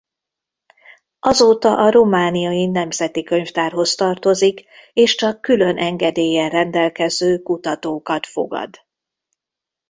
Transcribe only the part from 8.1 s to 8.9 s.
fogad.